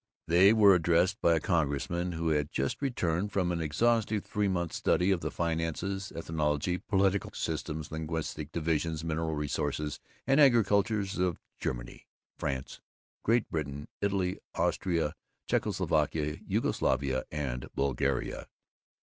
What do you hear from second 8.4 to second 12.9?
divisions, mineral resources, and agriculture of Germany, France,